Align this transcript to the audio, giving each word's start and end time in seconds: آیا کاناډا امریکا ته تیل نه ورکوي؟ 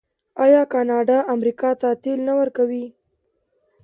آیا 0.43 0.63
کاناډا 0.73 1.17
امریکا 1.35 1.69
ته 1.81 1.87
تیل 2.03 2.19
نه 2.27 2.33
ورکوي؟ 2.39 2.85